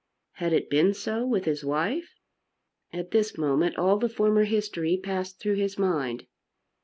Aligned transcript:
Had 0.37 0.51
it 0.51 0.67
been 0.67 0.95
so 0.95 1.27
with 1.27 1.45
his 1.45 1.63
wife? 1.63 2.15
At 2.91 3.11
this 3.11 3.37
moment 3.37 3.77
all 3.77 3.97
the 3.99 4.09
former 4.09 4.45
history 4.45 4.97
passed 4.99 5.39
through 5.39 5.57
his 5.57 5.77
mind. 5.77 6.25